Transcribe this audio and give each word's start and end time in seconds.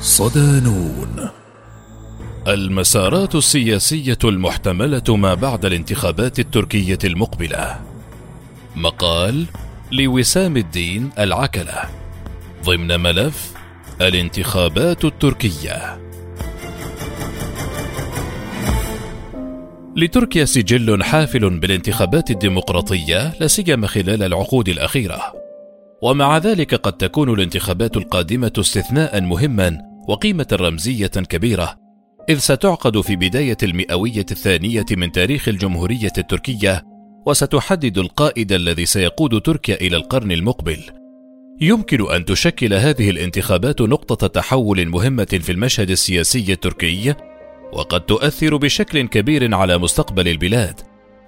صدانون. 0.00 1.28
المسارات 2.48 3.34
السياسية 3.34 4.18
المحتملة 4.24 5.16
ما 5.16 5.34
بعد 5.34 5.64
الانتخابات 5.64 6.38
التركية 6.38 6.98
المقبلة. 7.04 7.80
مقال 8.76 9.46
لوسام 9.92 10.56
الدين 10.56 11.10
العكلة. 11.18 11.74
ضمن 12.64 13.00
ملف 13.00 13.52
الانتخابات 14.00 15.04
التركية. 15.04 16.00
لتركيا 19.96 20.44
سجل 20.44 21.02
حافل 21.02 21.60
بالانتخابات 21.60 22.30
الديمقراطية 22.30 23.34
لا 23.40 23.46
سيما 23.46 23.86
خلال 23.86 24.22
العقود 24.22 24.68
الأخيرة. 24.68 25.32
ومع 26.02 26.38
ذلك 26.38 26.74
قد 26.74 26.92
تكون 26.92 27.34
الانتخابات 27.34 27.96
القادمة 27.96 28.52
استثناء 28.58 29.20
مهما 29.20 29.89
وقيمة 30.10 30.46
رمزية 30.52 31.06
كبيرة 31.06 31.76
إذ 32.28 32.38
ستعقد 32.38 33.00
في 33.00 33.16
بداية 33.16 33.56
المئوية 33.62 34.26
الثانية 34.30 34.86
من 34.90 35.12
تاريخ 35.12 35.48
الجمهورية 35.48 36.12
التركية 36.18 36.84
وستحدد 37.26 37.98
القائد 37.98 38.52
الذي 38.52 38.86
سيقود 38.86 39.40
تركيا 39.40 39.74
إلى 39.74 39.96
القرن 39.96 40.32
المقبل. 40.32 40.78
يمكن 41.60 42.12
أن 42.12 42.24
تشكل 42.24 42.74
هذه 42.74 43.10
الانتخابات 43.10 43.80
نقطة 43.80 44.26
تحول 44.26 44.88
مهمة 44.88 45.38
في 45.42 45.52
المشهد 45.52 45.90
السياسي 45.90 46.52
التركي 46.52 47.14
وقد 47.72 48.00
تؤثر 48.00 48.56
بشكل 48.56 49.08
كبير 49.08 49.54
على 49.54 49.78
مستقبل 49.78 50.28
البلاد 50.28 50.80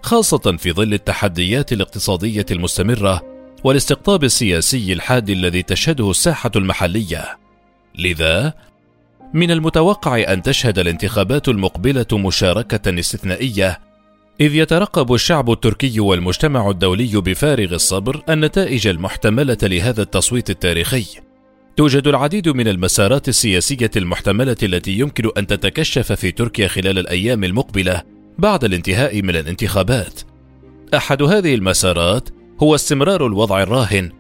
خاصة 0.03 0.57
في 0.59 0.73
ظل 0.73 0.95
التحديات 0.95 1.73
الاقتصادية 1.73 2.47
المستمرة 2.51 3.23
والاستقطاب 3.65 4.25
السياسي 4.25 4.93
الحاد 4.93 5.31
الذي 5.31 5.63
تشهده 5.63 6.11
الساحة 6.11 6.51
المحلية. 6.57 7.39
لذا 7.99 8.55
من 9.35 9.51
المتوقع 9.51 10.33
أن 10.33 10.43
تشهد 10.43 10.79
الانتخابات 10.79 11.49
المقبلة 11.49 12.07
مشاركة 12.13 13.01
استثنائية 13.01 13.81
إذ 14.41 14.55
يترقب 14.55 15.15
الشعب 15.15 15.51
التركي 15.51 16.01
والمجتمع 16.01 16.71
الدولي 16.71 17.21
بفارغ 17.21 17.75
الصبر 17.75 18.23
النتائج 18.29 18.87
المحتملة 18.87 19.57
لهذا 19.63 20.03
التصويت 20.03 20.51
التاريخي. 20.51 21.05
توجد 21.77 22.07
العديد 22.07 22.49
من 22.49 22.69
المسارات 22.69 23.29
السياسية 23.29 23.91
المحتملة 23.97 24.57
التي 24.63 24.99
يمكن 24.99 25.31
أن 25.39 25.47
تتكشف 25.47 26.13
في 26.13 26.31
تركيا 26.31 26.69
خلال 26.69 26.99
الأيام 26.99 27.45
المقبلة 27.45 28.03
بعد 28.39 28.65
الانتهاء 28.65 29.23
من 29.23 29.37
الانتخابات. 29.37 30.21
أحد 30.95 31.23
هذه 31.23 31.55
المسارات 31.55 32.29
هو 32.63 32.75
استمرار 32.75 33.27
الوضع 33.27 33.63
الراهن 33.63 34.11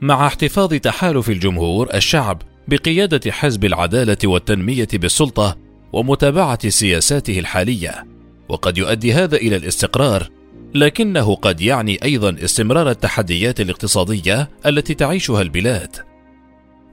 مع 0.00 0.26
احتفاظ 0.26 0.74
تحالف 0.74 1.30
الجمهور 1.30 1.94
الشعب 1.94 2.42
بقيادة 2.68 3.32
حزب 3.32 3.64
العدالة 3.64 4.16
والتنمية 4.24 4.88
بالسلطة 4.92 5.56
ومتابعة 5.92 6.68
سياساته 6.68 7.38
الحالية، 7.38 8.06
وقد 8.48 8.78
يؤدي 8.78 9.12
هذا 9.12 9.36
إلى 9.36 9.56
الاستقرار، 9.56 10.28
لكنه 10.74 11.34
قد 11.34 11.60
يعني 11.60 11.98
أيضا 12.04 12.36
استمرار 12.44 12.90
التحديات 12.90 13.60
الاقتصادية 13.60 14.50
التي 14.66 14.94
تعيشها 14.94 15.42
البلاد. 15.42 15.96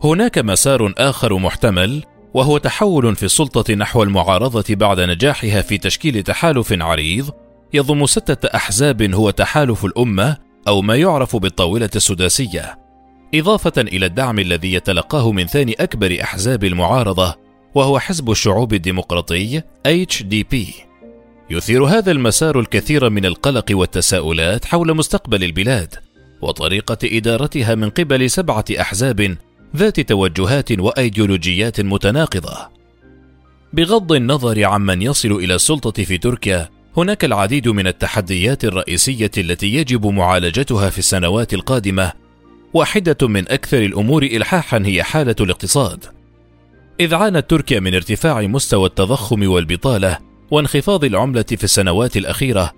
هناك 0.03 0.37
مسار 0.37 0.93
آخر 0.97 1.37
محتمل 1.37 2.03
وهو 2.33 2.57
تحول 2.57 3.15
في 3.15 3.23
السلطة 3.23 3.73
نحو 3.73 4.03
المعارضة 4.03 4.75
بعد 4.75 4.99
نجاحها 4.99 5.61
في 5.61 5.77
تشكيل 5.77 6.23
تحالف 6.23 6.73
عريض 6.81 7.29
يضم 7.73 8.05
ستة 8.05 8.47
أحزاب 8.55 9.13
هو 9.13 9.29
تحالف 9.29 9.85
الأمة 9.85 10.37
أو 10.67 10.81
ما 10.81 10.95
يعرف 10.95 11.35
بالطاولة 11.35 11.89
السداسية، 11.95 12.77
إضافة 13.35 13.73
إلى 13.77 14.05
الدعم 14.05 14.39
الذي 14.39 14.73
يتلقاه 14.73 15.31
من 15.31 15.47
ثاني 15.47 15.73
أكبر 15.73 16.17
أحزاب 16.23 16.63
المعارضة 16.63 17.35
وهو 17.75 17.99
حزب 17.99 18.31
الشعوب 18.31 18.73
الديمقراطي 18.73 19.61
HDP. 19.87 20.55
يثير 21.49 21.83
هذا 21.83 22.11
المسار 22.11 22.59
الكثير 22.59 23.09
من 23.09 23.25
القلق 23.25 23.65
والتساؤلات 23.71 24.65
حول 24.65 24.95
مستقبل 24.95 25.43
البلاد 25.43 25.95
وطريقة 26.41 26.97
إدارتها 27.03 27.75
من 27.75 27.89
قبل 27.89 28.29
سبعة 28.29 28.65
أحزاب 28.79 29.37
ذات 29.75 29.99
توجهات 29.99 30.79
وأيديولوجيات 30.79 31.81
متناقضة. 31.81 32.57
بغض 33.73 34.11
النظر 34.11 34.65
عمن 34.65 35.01
يصل 35.01 35.31
إلى 35.31 35.55
السلطة 35.55 36.03
في 36.03 36.17
تركيا، 36.17 36.69
هناك 36.97 37.25
العديد 37.25 37.67
من 37.67 37.87
التحديات 37.87 38.65
الرئيسية 38.65 39.31
التي 39.37 39.75
يجب 39.75 40.05
معالجتها 40.05 40.89
في 40.89 40.99
السنوات 40.99 41.53
القادمة 41.53 42.11
واحدة 42.73 43.27
من 43.27 43.51
أكثر 43.51 43.77
الأمور 43.77 44.23
إلحاحا 44.23 44.81
هي 44.85 45.03
حالة 45.03 45.35
الاقتصاد. 45.39 46.05
إذ 46.99 47.15
عانت 47.15 47.49
تركيا 47.49 47.79
من 47.79 47.95
ارتفاع 47.95 48.41
مستوى 48.41 48.85
التضخم 48.85 49.49
والبطالة 49.49 50.17
وانخفاض 50.51 51.03
العملة 51.03 51.43
في 51.43 51.63
السنوات 51.63 52.17
الأخيرة، 52.17 52.71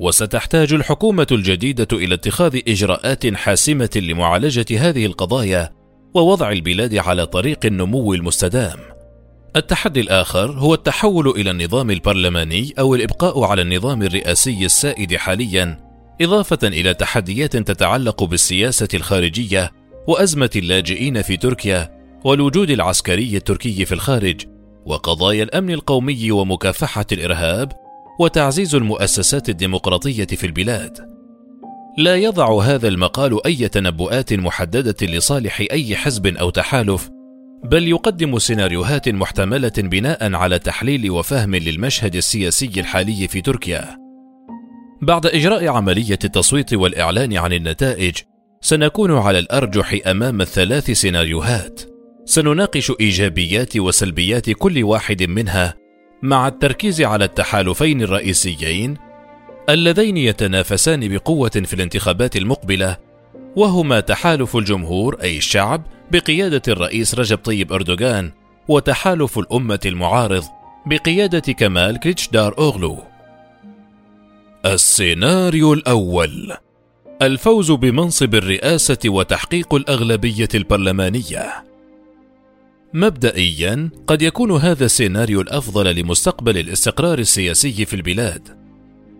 وستحتاج 0.00 0.72
الحكومة 0.72 1.26
الجديدة 1.32 1.88
إلى 1.92 2.14
اتخاذ 2.14 2.60
إجراءات 2.68 3.34
حاسمة 3.34 3.90
لمعالجة 3.96 4.66
هذه 4.78 5.06
القضايا 5.06 5.72
ووضع 6.14 6.52
البلاد 6.52 6.94
على 6.94 7.26
طريق 7.26 7.66
النمو 7.66 8.14
المستدام. 8.14 8.78
التحدي 9.56 10.00
الآخر 10.00 10.50
هو 10.50 10.74
التحول 10.74 11.28
إلى 11.28 11.50
النظام 11.50 11.90
البرلماني 11.90 12.74
أو 12.78 12.94
الإبقاء 12.94 13.44
على 13.44 13.62
النظام 13.62 14.02
الرئاسي 14.02 14.64
السائد 14.64 15.16
حاليا 15.16 15.91
إضافة 16.24 16.58
إلى 16.68 16.94
تحديات 16.94 17.56
تتعلق 17.56 18.24
بالسياسة 18.24 18.88
الخارجية 18.94 19.72
وأزمة 20.08 20.50
اللاجئين 20.56 21.22
في 21.22 21.36
تركيا 21.36 22.02
والوجود 22.24 22.70
العسكري 22.70 23.36
التركي 23.36 23.84
في 23.84 23.92
الخارج 23.92 24.40
وقضايا 24.86 25.42
الأمن 25.42 25.70
القومي 25.70 26.30
ومكافحة 26.30 27.06
الإرهاب 27.12 27.72
وتعزيز 28.20 28.74
المؤسسات 28.74 29.48
الديمقراطية 29.48 30.24
في 30.24 30.46
البلاد. 30.46 30.98
لا 31.98 32.16
يضع 32.16 32.62
هذا 32.62 32.88
المقال 32.88 33.46
أي 33.46 33.68
تنبؤات 33.68 34.32
محددة 34.32 35.06
لصالح 35.06 35.60
أي 35.70 35.96
حزب 35.96 36.26
أو 36.26 36.50
تحالف، 36.50 37.10
بل 37.64 37.88
يقدم 37.88 38.38
سيناريوهات 38.38 39.08
محتملة 39.08 39.72
بناء 39.78 40.34
على 40.34 40.58
تحليل 40.58 41.10
وفهم 41.10 41.54
للمشهد 41.54 42.16
السياسي 42.16 42.70
الحالي 42.76 43.28
في 43.28 43.40
تركيا. 43.40 44.01
بعد 45.02 45.26
إجراء 45.26 45.68
عملية 45.68 46.18
التصويت 46.24 46.74
والإعلان 46.74 47.36
عن 47.36 47.52
النتائج، 47.52 48.16
سنكون 48.60 49.16
على 49.16 49.38
الأرجح 49.38 49.98
أمام 50.06 50.40
الثلاث 50.40 50.90
سيناريوهات. 50.90 51.80
سنناقش 52.24 52.92
إيجابيات 53.00 53.76
وسلبيات 53.76 54.50
كل 54.50 54.84
واحد 54.84 55.22
منها، 55.22 55.74
مع 56.22 56.48
التركيز 56.48 57.02
على 57.02 57.24
التحالفين 57.24 58.02
الرئيسيين 58.02 58.96
اللذين 59.68 60.16
يتنافسان 60.16 61.08
بقوة 61.08 61.50
في 61.50 61.74
الانتخابات 61.74 62.36
المقبلة، 62.36 62.96
وهما 63.56 64.00
تحالف 64.00 64.56
الجمهور 64.56 65.18
أي 65.22 65.36
الشعب 65.36 65.82
بقيادة 66.12 66.62
الرئيس 66.68 67.14
رجب 67.14 67.38
طيب 67.38 67.72
أردوغان، 67.72 68.32
وتحالف 68.68 69.38
الأمة 69.38 69.80
المعارض 69.86 70.44
بقيادة 70.86 71.52
كمال 71.52 72.00
كليتشدار 72.00 72.58
أوغلو. 72.58 73.11
السيناريو 74.66 75.72
الأول 75.72 76.52
الفوز 77.22 77.70
بمنصب 77.70 78.34
الرئاسة 78.34 78.98
وتحقيق 79.06 79.74
الأغلبية 79.74 80.48
البرلمانية. 80.54 81.64
مبدئيا 82.94 83.90
قد 84.06 84.22
يكون 84.22 84.52
هذا 84.52 84.84
السيناريو 84.84 85.40
الأفضل 85.40 85.94
لمستقبل 85.96 86.58
الاستقرار 86.58 87.18
السياسي 87.18 87.84
في 87.84 87.96
البلاد. 87.96 88.48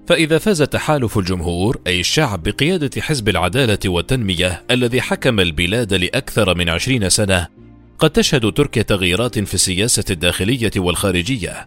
فإذا 0.07 0.39
فاز 0.39 0.63
تحالف 0.63 1.19
الجمهور 1.19 1.81
أي 1.87 2.01
الشعب 2.01 2.43
بقيادة 2.43 3.01
حزب 3.01 3.29
العدالة 3.29 3.79
والتنمية 3.87 4.63
الذي 4.71 5.01
حكم 5.01 5.41
البلاد 5.41 5.95
لأكثر 5.95 6.55
من 6.55 6.69
عشرين 6.69 7.09
سنة، 7.09 7.49
قد 7.99 8.11
تشهد 8.11 8.53
تركيا 8.53 8.83
تغييرات 8.83 9.39
في 9.39 9.55
السياسة 9.55 10.05
الداخلية 10.11 10.73
والخارجية، 10.77 11.67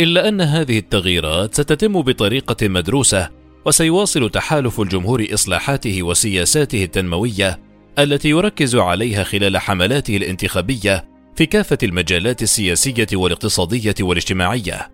إلا 0.00 0.28
أن 0.28 0.40
هذه 0.40 0.78
التغييرات 0.78 1.54
ستتم 1.54 2.02
بطريقة 2.02 2.68
مدروسة 2.68 3.30
وسيواصل 3.64 4.30
تحالف 4.30 4.80
الجمهور 4.80 5.26
إصلاحاته 5.34 6.02
وسياساته 6.02 6.84
التنموية 6.84 7.60
التي 7.98 8.28
يركز 8.28 8.76
عليها 8.76 9.24
خلال 9.24 9.58
حملاته 9.58 10.16
الانتخابية 10.16 11.08
في 11.36 11.46
كافة 11.46 11.78
المجالات 11.82 12.42
السياسية 12.42 13.06
والاقتصادية 13.12 13.94
والاجتماعية 14.00 14.90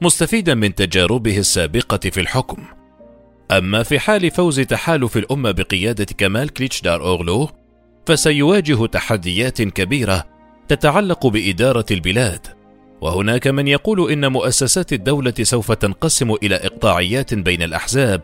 مستفيدا 0.00 0.54
من 0.54 0.74
تجاربه 0.74 1.38
السابقة 1.38 2.10
في 2.10 2.20
الحكم. 2.20 2.64
أما 3.50 3.82
في 3.82 3.98
حال 3.98 4.30
فوز 4.30 4.60
تحالف 4.60 5.16
الأمة 5.16 5.50
بقيادة 5.50 6.06
كمال 6.18 6.48
كليتشدار 6.48 7.00
أوغلو 7.06 7.48
فسيواجه 8.06 8.86
تحديات 8.86 9.62
كبيرة 9.62 10.24
تتعلق 10.68 11.26
بإدارة 11.26 11.86
البلاد. 11.90 12.59
وهناك 13.00 13.46
من 13.46 13.68
يقول 13.68 14.12
إن 14.12 14.32
مؤسسات 14.32 14.92
الدولة 14.92 15.34
سوف 15.42 15.72
تنقسم 15.72 16.34
إلى 16.42 16.54
إقطاعيات 16.54 17.34
بين 17.34 17.62
الأحزاب 17.62 18.22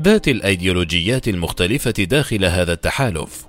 ذات 0.00 0.28
الأيديولوجيات 0.28 1.28
المختلفة 1.28 1.90
داخل 1.90 2.44
هذا 2.44 2.72
التحالف. 2.72 3.46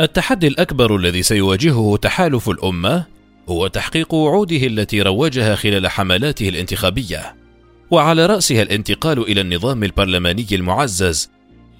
التحدي 0.00 0.46
الأكبر 0.46 0.96
الذي 0.96 1.22
سيواجهه 1.22 1.96
تحالف 1.96 2.48
الأمة 2.48 3.04
هو 3.48 3.66
تحقيق 3.66 4.14
وعوده 4.14 4.66
التي 4.66 5.02
روجها 5.02 5.54
خلال 5.54 5.88
حملاته 5.88 6.48
الانتخابية 6.48 7.36
وعلى 7.90 8.26
رأسها 8.26 8.62
الانتقال 8.62 9.18
إلى 9.18 9.40
النظام 9.40 9.84
البرلماني 9.84 10.46
المعزز. 10.52 11.30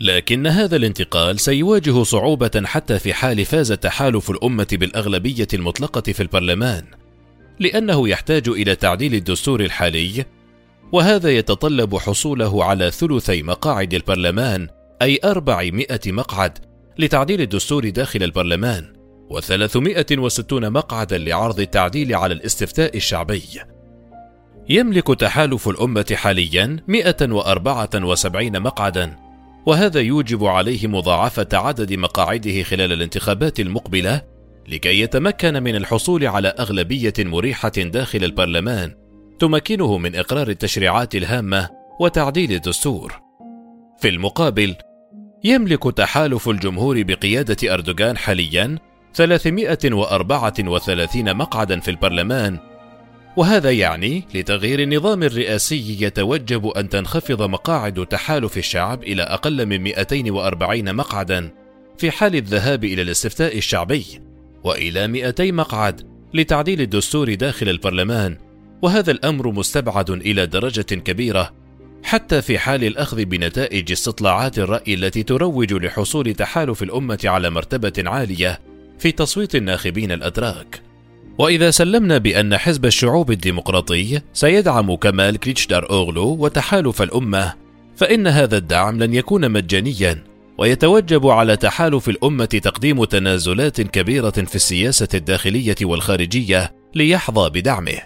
لكن 0.01 0.47
هذا 0.47 0.77
الانتقال 0.77 1.41
سيواجه 1.41 2.03
صعوبة 2.03 2.62
حتى 2.65 2.99
في 2.99 3.15
حال 3.15 3.44
فاز 3.44 3.73
تحالف 3.73 4.31
الأمة 4.31 4.67
بالأغلبية 4.73 5.49
المطلقة 5.55 6.12
في 6.12 6.21
البرلمان. 6.23 6.85
لأنه 7.60 8.08
يحتاج 8.08 8.49
إلى 8.49 8.75
تعديل 8.75 9.14
الدستور 9.14 9.60
الحالي 9.60 10.25
وهذا 10.93 11.31
يتطلب 11.31 11.96
حصوله 11.96 12.64
على 12.64 12.90
ثلثي 12.90 13.43
مقاعد 13.43 13.94
البرلمان 13.94 14.69
أي 15.02 15.20
400 15.25 15.87
مقعد 16.06 16.58
لتعديل 16.99 17.40
الدستور 17.40 17.88
داخل 17.88 18.22
البرلمان 18.22 18.93
و360 19.31 20.52
مقعدا 20.52 21.19
لعرض 21.19 21.60
التعديل 21.60 22.14
على 22.14 22.34
الاستفتاء 22.34 22.96
الشعبي. 22.96 23.43
يملك 24.69 25.06
تحالف 25.20 25.69
الأمة 25.69 26.06
حاليا 26.14 26.76
174 26.88 28.60
مقعدا 28.60 29.16
وهذا 29.66 30.00
يوجب 30.00 30.44
عليه 30.44 30.87
مضاعفة 30.87 31.49
عدد 31.52 31.93
مقاعده 31.93 32.62
خلال 32.62 32.93
الانتخابات 32.93 33.60
المقبلة 33.60 34.22
لكي 34.69 35.00
يتمكن 35.00 35.62
من 35.62 35.76
الحصول 35.76 36.26
على 36.26 36.49
أغلبية 36.49 37.15
مريحة 37.19 37.73
داخل 37.76 38.25
البرلمان 38.25 38.94
تمكنه 39.38 39.99
من 39.99 40.17
إقرار 40.17 40.49
التشريعات 40.49 41.15
الهامة 41.15 41.69
وتعديل 42.00 42.53
الدستور. 42.53 43.20
في 43.99 44.09
المقابل، 44.09 44.75
يملك 45.44 45.97
تحالف 45.97 46.49
الجمهور 46.49 47.03
بقيادة 47.03 47.75
أردوغان 47.75 48.17
حاليا 48.17 48.79
334 49.15 51.35
مقعدا 51.35 51.81
في 51.81 51.91
البرلمان 51.91 52.59
وهذا 53.37 53.70
يعني 53.70 54.25
لتغيير 54.35 54.82
النظام 54.82 55.23
الرئاسي 55.23 56.05
يتوجب 56.05 56.67
أن 56.67 56.88
تنخفض 56.88 57.43
مقاعد 57.43 58.06
تحالف 58.06 58.59
الشعب 58.59 59.03
إلى 59.03 59.23
أقل 59.23 59.67
من 59.67 59.81
240 59.81 60.94
مقعدا 60.94 61.50
في 61.99 62.11
حال 62.11 62.37
الذهاب 62.37 62.85
إلى 62.85 63.03
الاستفتاء 63.03 63.59
الشعبي 63.59 64.28
وإلى 64.64 65.08
200 65.08 65.52
مقعد 65.52 66.02
لتعديل 66.34 66.81
الدستور 66.81 67.34
داخل 67.34 67.69
البرلمان 67.69 68.37
وهذا 68.82 69.10
الأمر 69.10 69.52
مستبعد 69.52 70.10
إلى 70.10 70.46
درجة 70.46 70.94
كبيرة 70.94 71.52
حتى 72.02 72.43
في 72.43 72.58
حال 72.58 72.84
الأخذ 72.84 73.25
بنتائج 73.25 73.93
استطلاعات 73.93 74.58
الرأي 74.58 74.94
التي 74.94 75.22
تروج 75.22 75.72
لحصول 75.72 76.34
تحالف 76.34 76.82
الأمة 76.82 77.20
على 77.25 77.50
مرتبة 77.50 77.93
عالية 78.10 78.60
في 78.99 79.12
تصويت 79.12 79.55
الناخبين 79.55 80.12
الاتراك 80.12 80.81
وإذا 81.38 81.70
سلمنا 81.70 82.19
بأن 82.19 82.56
حزب 82.56 82.87
الشعوب 82.87 83.31
الديمقراطي 83.31 84.20
سيدعم 84.32 84.94
كمال 84.94 85.37
كليتشدار 85.37 85.90
أوغلو 85.90 86.37
وتحالف 86.40 87.02
الأمة 87.02 87.55
فإن 87.96 88.26
هذا 88.26 88.56
الدعم 88.56 89.02
لن 89.02 89.14
يكون 89.14 89.50
مجانيا. 89.50 90.25
ويتوجب 90.58 91.26
على 91.26 91.56
تحالف 91.56 92.08
الأمة 92.08 92.44
تقديم 92.44 93.05
تنازلات 93.05 93.81
كبيرة 93.81 94.31
في 94.31 94.55
السياسة 94.55 95.08
الداخلية 95.14 95.76
والخارجية 95.82 96.75
ليحظى 96.94 97.50
بدعمه. 97.50 97.99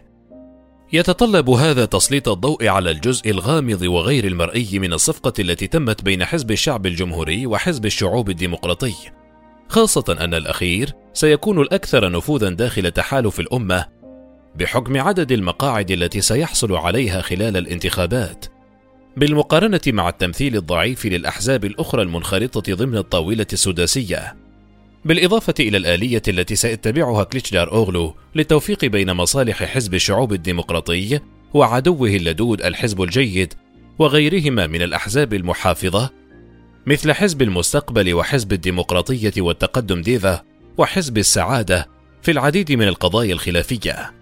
يتطلب 0.93 1.51
هذا 1.51 1.85
تسليط 1.85 2.29
الضوء 2.29 2.67
على 2.67 2.91
الجزء 2.91 3.31
الغامض 3.31 3.83
وغير 3.83 4.25
المرئي 4.27 4.79
من 4.79 4.93
الصفقة 4.93 5.33
التي 5.39 5.67
تمت 5.67 6.03
بين 6.03 6.25
حزب 6.25 6.51
الشعب 6.51 6.87
الجمهوري 6.87 7.47
وحزب 7.47 7.87
الشعوب 7.87 8.31
الديمقراطي، 8.31 8.95
خاصة 9.69 10.17
أن 10.21 10.35
الأخير 10.35 10.93
سيكون 11.13 11.61
الأكثر 11.61 12.11
نفوذا 12.11 12.49
داخل 12.49 12.91
تحالف 12.91 13.41
الأمة 13.41 13.87
بحكم 14.55 15.01
عدد 15.01 15.33
المقاعد 15.33 15.91
التي 15.91 16.21
سيحصل 16.21 16.73
عليها 16.73 17.21
خلال 17.21 17.57
الانتخابات، 17.57 18.45
بالمقارنة 19.17 19.81
مع 19.87 20.09
التمثيل 20.09 20.57
الضعيف 20.57 21.07
للأحزاب 21.07 21.65
الأخرى 21.65 22.03
المنخرطة 22.03 22.75
ضمن 22.75 22.97
الطاولة 22.97 23.47
السداسية. 23.53 24.37
بالإضافة 25.05 25.55
إلى 25.61 25.77
الآلية 25.77 26.23
التي 26.29 26.57
سيتبعها 26.57 27.25
كليتشدار 27.25 27.73
أوغلو 27.73 28.15
للتوفيق 28.35 28.85
بين 28.85 29.13
مصالح 29.13 29.65
حزب 29.65 29.95
الشعوب 29.95 30.33
الديمقراطي 30.33 31.21
وعدوه 31.55 32.09
اللدود 32.09 32.63
الحزب 32.63 33.03
الجيد 33.03 33.55
وغيرهما 33.99 34.67
من 34.67 34.83
الأحزاب 34.83 35.35
المحافظة 35.35 36.11
مثل 36.87 37.13
حزب 37.13 37.43
المستقبل 37.43 38.15
وحزب 38.15 38.53
الديمقراطية 38.53 39.33
والتقدم 39.39 40.03
ديفا 40.03 40.43
وحزب 40.79 41.19
السعادة 41.19 41.89
في 42.23 42.31
العديد 42.31 42.73
من 42.73 42.89
القضايا 42.89 43.33
الخلافية. 43.33 44.13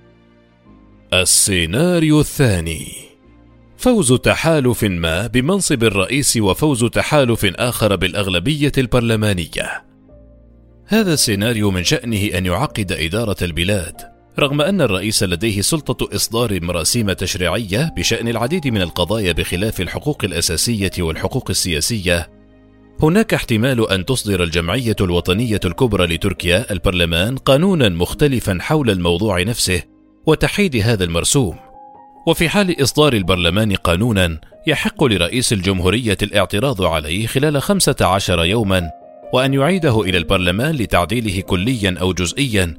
السيناريو 1.13 2.21
الثاني 2.21 3.10
فوز 3.81 4.13
تحالف 4.13 4.85
ما 4.85 5.27
بمنصب 5.27 5.85
الرئيس 5.85 6.37
وفوز 6.37 6.85
تحالف 6.85 7.45
آخر 7.45 7.97
بالأغلبية 7.97 8.73
البرلمانية. 8.79 9.85
هذا 10.87 11.13
السيناريو 11.13 11.71
من 11.71 11.85
شأنه 11.85 12.39
أن 12.39 12.47
يعقد 12.47 12.93
إدارة 12.93 13.37
البلاد 13.43 13.95
رغم 14.39 14.61
أن 14.61 14.81
الرئيس 14.81 15.23
لديه 15.23 15.61
سلطة 15.61 16.17
إصدار 16.17 16.63
مراسيم 16.63 17.13
تشريعية 17.13 17.95
بشأن 17.97 18.29
العديد 18.29 18.69
من 18.69 18.83
القضايا 18.83 19.33
بخلاف 19.33 19.81
الحقوق 19.81 20.25
الأساسية 20.25 20.93
والحقوق 20.99 21.51
السياسية 21.51 22.31
هناك 23.03 23.35
احتمال 23.35 23.91
أن 23.91 24.05
تصدر 24.05 24.43
الجمعية 24.43 24.97
الوطنية 25.01 25.61
الكبرى 25.65 26.07
لتركيا 26.15 26.73
البرلمان 26.73 27.37
قانونا 27.37 27.89
مختلفا 27.89 28.59
حول 28.61 28.91
الموضوع 28.91 29.43
نفسه 29.43 29.83
وتحيد 30.27 30.77
هذا 30.77 31.05
المرسوم 31.05 31.70
وفي 32.27 32.49
حال 32.49 32.83
إصدار 32.83 33.13
البرلمان 33.13 33.75
قانونا 33.75 34.39
يحق 34.67 35.05
لرئيس 35.05 35.53
الجمهورية 35.53 36.19
الاعتراض 36.23 36.83
عليه 36.83 37.27
خلال 37.27 37.63
خمسة 37.63 37.97
عشر 38.01 38.45
يوما 38.45 38.91
وأن 39.33 39.55
يعيده 39.55 40.01
إلى 40.01 40.19
البرلمان 40.19 40.75
لتعديله 40.75 41.41
كليا 41.41 41.97
أو 42.01 42.13
جزئيا 42.13 42.75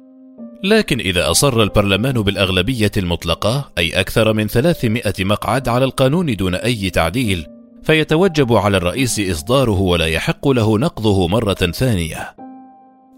لكن 0.63 0.99
إذا 0.99 1.31
أصر 1.31 1.63
البرلمان 1.63 2.13
بالأغلبية 2.13 2.91
المطلقة 2.97 3.71
أي 3.77 3.99
أكثر 3.99 4.33
من 4.33 4.47
300 4.47 5.03
مقعد 5.19 5.69
على 5.69 5.85
القانون 5.85 6.35
دون 6.35 6.55
أي 6.55 6.89
تعديل 6.89 7.47
فيتوجب 7.83 8.53
على 8.53 8.77
الرئيس 8.77 9.19
إصداره 9.19 9.79
ولا 9.79 10.05
يحق 10.05 10.47
له 10.47 10.77
نقضه 10.77 11.27
مرة 11.27 11.53
ثانية. 11.53 12.35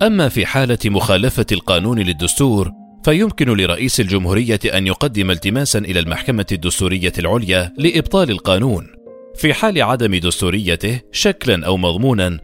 أما 0.01 0.29
في 0.29 0.45
حالة 0.45 0.77
مخالفة 0.85 1.45
القانون 1.51 1.99
للدستور 1.99 2.71
فيمكن 3.03 3.57
لرئيس 3.57 3.99
الجمهورية 3.99 4.59
أن 4.65 4.87
يقدم 4.87 5.31
التماسا 5.31 5.79
إلى 5.79 5.99
المحكمة 5.99 6.45
الدستورية 6.51 7.13
العليا 7.19 7.73
لإبطال 7.77 8.31
القانون. 8.31 8.87
في 9.35 9.53
حال 9.53 9.81
عدم 9.81 10.15
دستوريته 10.15 10.99
شكلا 11.11 11.65
أو 11.65 11.77
مضمونا 11.77 12.39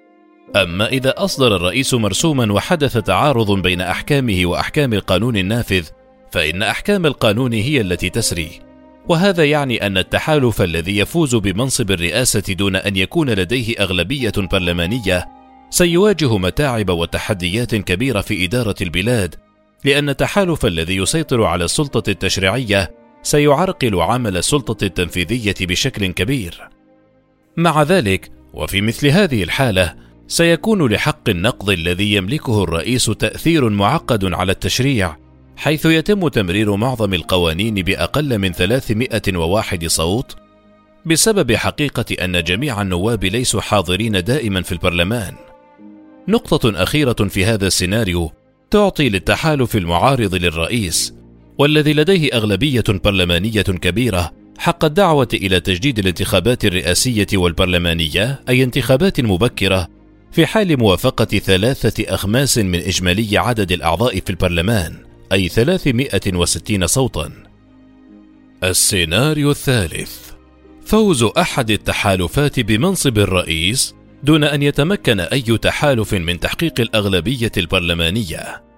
أما 0.56 0.88
إذا 0.88 1.13
أصدر 1.18 1.56
الرئيس 1.56 1.94
مرسوما 1.94 2.54
وحدث 2.54 2.98
تعارض 2.98 3.62
بين 3.62 3.82
أحكامه 3.82 4.42
وأحكام 4.46 4.94
القانون 4.94 5.38
النافذ 5.38 5.86
فإن 6.32 6.63
أحكام 6.63 7.06
القانون 7.06 7.54
هي 7.54 7.82
التي 7.82 8.10
تسري. 8.10 8.50
وهذا 9.08 9.46
يعني 9.46 9.88
أن 9.88 9.98
التحالف 9.98 10.62
الذي 10.62 10.98
يفوز 10.98 11.36
بمنصب 11.36 11.92
الرئاسة 11.92 12.54
دون 12.54 12.75
أن 12.75 12.96
يكون 12.96 13.30
لديه 13.30 13.75
أغلبية 13.80 14.34
برلمانية 14.38 15.25
سيواجه 15.70 16.38
متاعب 16.38 16.89
وتحديات 16.89 17.75
كبيرة 17.75 18.22
في 18.22 18.46
إدارة 18.46 18.75
البلاد 18.82 19.36
لأن 19.86 20.09
التحالف 20.09 20.65
الذي 20.65 20.95
يسيطر 20.95 21.43
على 21.43 21.65
السلطة 21.65 22.09
التشريعية 22.09 22.91
سيعرقل 23.24 24.01
عمل 24.01 24.38
السلطة 24.38 24.86
التنفيذية 24.86 25.55
بشكل 25.62 26.07
كبير. 26.07 26.69
مع 27.57 27.83
ذلك 27.83 28.31
وفي 28.53 28.81
مثل 28.81 29.07
هذه 29.07 29.43
الحالة 29.43 29.95
سيكون 30.27 30.93
لحق 30.93 31.29
النقض 31.29 31.69
الذي 31.69 32.13
يملكه 32.13 32.63
الرئيس 32.63 33.05
تأثير 33.05 33.69
معقد 33.69 34.33
على 34.33 34.51
التشريع 34.51 35.15
حيث 35.57 35.86
يتم 35.86 36.27
تمرير 36.27 36.75
معظم 36.75 37.13
القوانين 37.13 37.75
بأقل 37.75 38.38
من 38.38 38.51
301 38.51 39.88
صوت 39.88 40.36
بسبب 41.05 41.55
حقيقة 41.55 42.25
أن 42.25 42.43
جميع 42.43 42.81
النواب 42.81 43.25
ليسوا 43.25 43.62
حاضرين 43.62 44.24
دائما 44.24 44.62
في 44.62 44.71
البرلمان. 44.71 45.33
نقطة 46.27 46.83
أخيرة 46.83 47.13
في 47.13 47.45
هذا 47.45 47.67
السيناريو 47.67 48.31
تعطي 48.72 49.10
للتحالف 49.10 49.76
المعارض 49.76 50.36
للرئيس 50.36 51.14
والذي 51.58 51.94
لديه 51.94 52.30
أغلبية 52.34 52.84
برلمانية 52.88 53.62
كبيرة 53.62 54.32
حق 54.58 54.86
الدعوة 54.86 55.28
إلى 55.34 55.60
تجديد 55.60 56.00
الانتخابات 56.00 56.66
الرئاسية 56.66 57.28
والبرلمانية 57.34 58.40
أي 58.50 58.64
انتخابات 58.64 59.22
مبكرة 59.22 59.88
في 60.32 60.46
حال 60.46 60.80
موافقة 60.80 61.26
ثلاثة 61.26 62.14
أخماس 62.14 62.58
من 62.58 62.80
إجمالي 62.80 63.38
عدد 63.38 63.72
الأعضاء 63.72 64.20
في 64.20 64.30
البرلمان 64.30 64.96
أي 65.32 65.50
360 65.50 66.88
صوتا. 66.88 67.32
السيناريو 68.64 69.52
الثالث 69.52 70.18
فوز 70.86 71.24
أحد 71.24 71.72
التحالفات 71.72 72.60
بمنصب 72.60 73.18
الرئيس 73.18 73.96
دون 74.24 74.44
أن 74.44 74.64
يتمكن 74.64 75.20
أي 75.20 75.42
تحالف 75.42 76.14
من 76.14 76.40
تحقيق 76.40 76.80
الأغلبية 76.80 77.52
البرلمانية. 77.58 78.70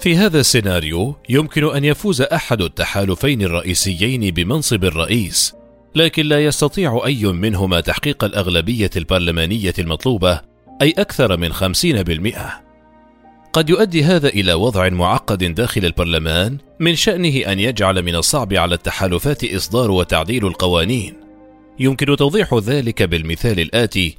في 0.00 0.16
هذا 0.16 0.40
السيناريو 0.40 1.16
يمكن 1.28 1.64
أن 1.76 1.84
يفوز 1.84 2.22
أحد 2.22 2.62
التحالفين 2.62 3.42
الرئيسيين 3.42 4.34
بمنصب 4.34 4.84
الرئيس 4.84 5.54
لكن 5.94 6.26
لا 6.26 6.44
يستطيع 6.44 7.02
أي 7.06 7.24
منهما 7.24 7.80
تحقيق 7.80 8.24
الأغلبية 8.24 8.90
البرلمانية 8.96 9.74
المطلوبة 9.78 10.40
أي 10.82 10.94
أكثر 10.98 11.36
من 11.36 11.52
خمسين 11.52 12.02
بالمئة 12.02 12.60
قد 13.52 13.70
يؤدي 13.70 14.04
هذا 14.04 14.28
إلى 14.28 14.52
وضع 14.52 14.88
معقد 14.88 15.44
داخل 15.44 15.84
البرلمان 15.84 16.58
من 16.80 16.94
شأنه 16.94 17.36
أن 17.52 17.60
يجعل 17.60 18.02
من 18.02 18.14
الصعب 18.14 18.54
على 18.54 18.74
التحالفات 18.74 19.44
إصدار 19.44 19.90
وتعديل 19.90 20.46
القوانين 20.46 21.14
يمكن 21.78 22.16
توضيح 22.16 22.54
ذلك 22.54 23.02
بالمثال 23.02 23.60
الآتي 23.60 24.16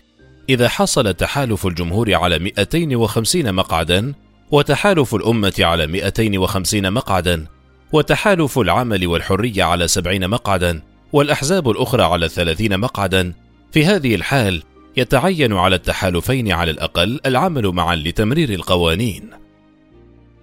إذا 0.49 0.69
حصل 0.69 1.13
تحالف 1.13 1.67
الجمهور 1.67 2.13
على 2.13 2.39
250 2.39 3.53
مقعدا 3.53 4.13
وتحالف 4.51 5.15
الأمة 5.15 5.53
على 5.59 5.87
250 5.87 6.93
مقعدا 6.93 7.45
وتحالف 7.91 8.59
العمل 8.59 9.07
والحرية 9.07 9.63
على 9.63 9.87
70 9.87 10.27
مقعدا 10.27 10.81
والأحزاب 11.13 11.69
الأخرى 11.69 12.03
على 12.03 12.29
30 12.29 12.77
مقعدا 12.79 13.33
في 13.71 13.85
هذه 13.85 14.15
الحال 14.15 14.63
يتعين 14.97 15.53
على 15.53 15.75
التحالفين 15.75 16.51
على 16.51 16.71
الأقل 16.71 17.19
العمل 17.25 17.67
معا 17.67 17.95
لتمرير 17.95 18.49
القوانين. 18.49 19.29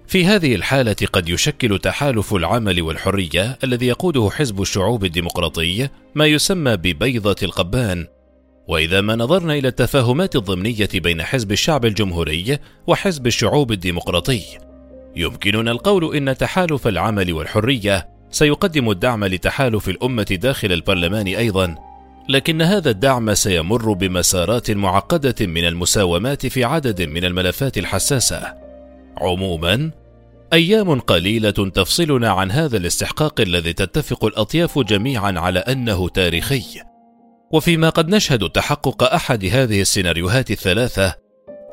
في 0.06 0.26
هذه 0.26 0.54
الحالة 0.54 0.96
قد 1.12 1.28
يشكل 1.28 1.78
تحالف 1.78 2.34
العمل 2.34 2.82
والحرية 2.82 3.58
الذي 3.64 3.86
يقوده 3.86 4.30
حزب 4.30 4.62
الشعوب 4.62 5.04
الديمقراطي 5.04 5.88
ما 6.14 6.26
يسمى 6.26 6.76
ببيضة 6.76 7.36
القبان 7.42 8.06
وإذا 8.68 9.00
ما 9.00 9.16
نظرنا 9.16 9.54
إلى 9.54 9.68
التفاهمات 9.68 10.36
الضمنية 10.36 10.88
بين 10.94 11.22
حزب 11.22 11.52
الشعب 11.52 11.84
الجمهوري 11.84 12.58
وحزب 12.86 13.26
الشعوب 13.26 13.72
الديمقراطي 13.72 14.42
يمكننا 15.16 15.70
القول 15.70 16.16
إن 16.16 16.36
تحالف 16.36 16.88
العمل 16.88 17.32
والحرية 17.32 18.08
سيقدم 18.30 18.90
الدعم 18.90 19.24
لتحالف 19.24 19.88
الأمة 19.88 20.38
داخل 20.42 20.72
البرلمان 20.72 21.26
أيضا 21.26 21.74
لكن 22.28 22.62
هذا 22.62 22.90
الدعم 22.90 23.34
سيمر 23.34 23.92
بمسارات 23.92 24.70
معقدة 24.70 25.46
من 25.46 25.64
المساومات 25.64 26.46
في 26.46 26.64
عدد 26.64 27.02
من 27.02 27.24
الملفات 27.24 27.78
الحساسة. 27.78 28.54
عموما 29.16 29.90
أيام 30.52 31.00
قليلة 31.00 31.50
تفصلنا 31.50 32.30
عن 32.30 32.50
هذا 32.50 32.76
الاستحقاق 32.76 33.40
الذي 33.40 33.72
تتفق 33.72 34.24
الأطياف 34.24 34.78
جميعا 34.78 35.32
على 35.38 35.58
أنه 35.58 36.08
تاريخي. 36.08 36.64
وفيما 37.52 37.88
قد 37.88 38.08
نشهد 38.08 38.50
تحقق 38.50 39.02
أحد 39.02 39.44
هذه 39.44 39.80
السيناريوهات 39.80 40.50
الثلاثة 40.50 41.14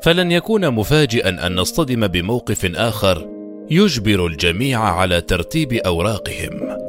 فلن 0.02 0.32
يكون 0.32 0.70
مفاجئا 0.70 1.46
أن 1.46 1.54
نصطدم 1.54 2.06
بموقف 2.06 2.64
آخر 2.74 3.28
يجبر 3.70 4.26
الجميع 4.26 4.80
على 4.80 5.20
ترتيب 5.20 5.72
أوراقهم. 5.72 6.85